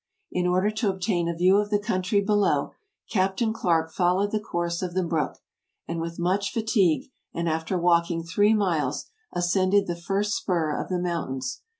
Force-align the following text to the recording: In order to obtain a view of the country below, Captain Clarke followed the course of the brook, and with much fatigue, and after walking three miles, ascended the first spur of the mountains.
In 0.31 0.47
order 0.47 0.71
to 0.71 0.89
obtain 0.89 1.29
a 1.29 1.35
view 1.35 1.57
of 1.57 1.69
the 1.69 1.77
country 1.77 2.21
below, 2.21 2.71
Captain 3.11 3.53
Clarke 3.53 3.91
followed 3.93 4.31
the 4.31 4.39
course 4.39 4.81
of 4.81 4.95
the 4.95 5.03
brook, 5.03 5.37
and 5.87 6.01
with 6.01 6.17
much 6.17 6.51
fatigue, 6.51 7.11
and 7.35 7.47
after 7.47 7.77
walking 7.77 8.23
three 8.23 8.55
miles, 8.55 9.05
ascended 9.31 9.85
the 9.85 9.95
first 9.95 10.33
spur 10.33 10.75
of 10.75 10.89
the 10.89 10.97
mountains. 10.97 11.61